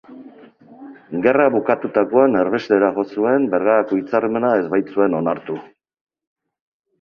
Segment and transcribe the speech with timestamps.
[1.25, 5.61] Gerra bukatutakoan erbestera jo zuen, Bergarako hitzarmena ez baitzuen onartu.